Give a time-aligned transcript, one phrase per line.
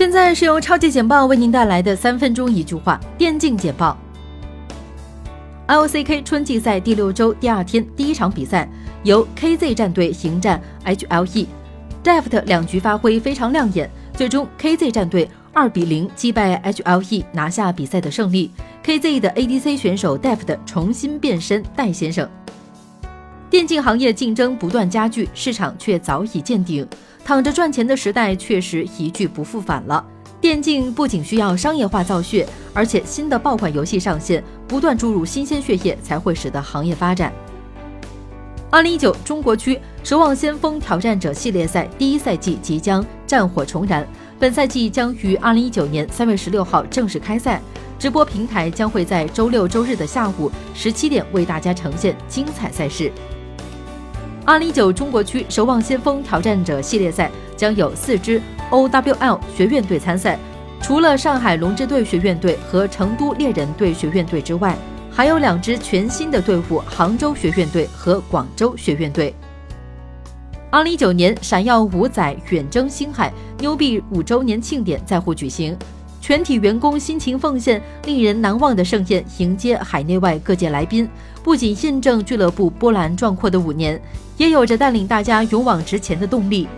[0.00, 3.94] 现在是由超级简报为您带来的三分钟一句话电竞简报。
[5.68, 8.66] LCK 春季赛第六周第二天第一场比赛，
[9.02, 18.50] 由 KZ 战队迎战 HLE，Deft 两局发挥非常亮眼，最终 KZ 战队二比零击败 HLE，拿下比赛的胜利。
[18.82, 22.26] KZ 的 ADC 选手 Deft 重新变身戴先生。
[23.50, 26.86] 电竞行业竞争不断加剧，市场却早已见顶。
[27.24, 30.06] 躺着赚钱的时代确实一去不复返了。
[30.40, 37.32] 电竞不仅需要商业化造血，而且新的爆款游戏上线，不断注入新鲜血液，才会使得行业发展。
[38.70, 39.74] 二零一九中国区
[40.04, 44.06] 《守望先锋挑战者》系列赛第一赛季即将战火重燃，
[44.38, 47.60] 本赛季将于二零一九年三月十六号正式开赛，
[47.98, 53.10] 直播平台将会在周六周日的下午十七点为大家呈现精彩赛事。
[54.46, 58.40] 二零一九中国区守望先锋挑战者系列赛将有四支
[58.70, 60.38] OWL 学院队参赛，
[60.80, 64.76] 除了上海龙之队学院队和成都猎人队学院队之外，
[65.10, 69.34] 还有两支全新的队伍——杭州学院队和广州学院队。
[70.70, 75.76] 二零一九年闪耀五载远征星海牛币五周年庆典在沪举行。
[76.20, 81.08] 全体员工辛勤奉献，令人难忘的盛宴迎接海内外各界来宾，
[81.42, 84.00] 不仅印证俱乐部波澜壮阔的五年，
[84.36, 86.68] 也有着带领大家勇往直前的动力。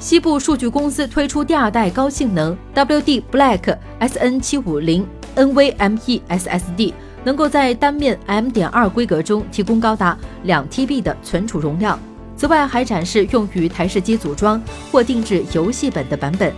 [0.00, 11.98] 西部数据公司推出第二代高性能 WD Black SN 七五零 NVMe SSD，能够在单面 M 点二规格中提供高达两 TB 的存储容量。
[12.36, 14.60] 此外，还展示用于台式机组装
[14.90, 16.52] 或定制游戏本的版本。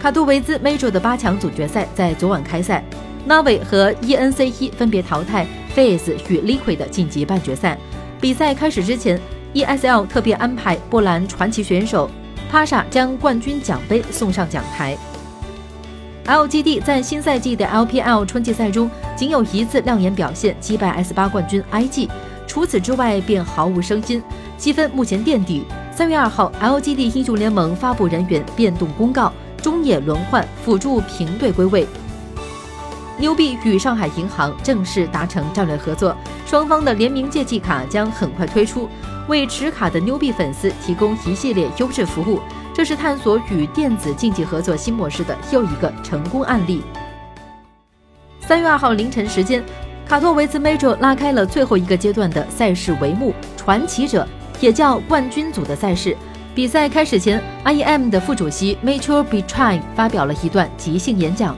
[0.00, 2.84] 卡杜维兹 Major 的八强总决赛在昨晚开赛
[3.28, 7.76] ，Navi 和 ENC 分别淘汰 Face 与 Liquid 晋级半决赛。
[8.20, 9.20] 比赛开始之前
[9.54, 12.08] ，ESL 特别安排波兰传奇选手
[12.52, 14.96] Pasha 将冠军奖杯送上讲台。
[16.26, 22.08] LGD 在新赛季的 LPL 春季赛中仅有一次亮眼表现，击败 S 八冠军 IG，
[22.46, 24.22] 除此之外便毫无声音，
[24.56, 25.64] 积分目前垫底。
[25.92, 29.32] 三月二号，LGD 英雄联盟发布人员变动公告。
[29.62, 31.86] 中野轮换辅助平队归位，
[33.18, 38.88] 牛币与上海银行正式达成战略合作，双方的联名借记卡将很快推出，
[39.26, 42.40] 为持卡的牛币粉丝提供一系列优质服务。
[42.72, 46.80] 这是探索与电子竞技合作新模式的又一个成功案例。
[48.38, 49.64] 三月二号凌晨时间，
[50.06, 54.24] 卡托维茨 Major 拉开了最后一个阶段的赛事帷幕，传奇者
[54.60, 56.16] 也叫冠军组的赛事。
[56.58, 61.56] 比赛开始前，IEM 的副主席 Mature Betray 发表了一段即兴演讲。